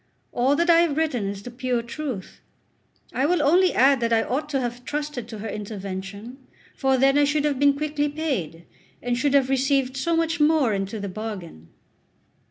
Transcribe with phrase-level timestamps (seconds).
[0.31, 2.41] All that I have written is the pure truth.
[3.13, 6.39] I will only add that I ought to have trusted to her intervention,
[6.75, 8.65] for then I should have been quickly paid,
[9.03, 11.67] and should have received so much more into the bargain.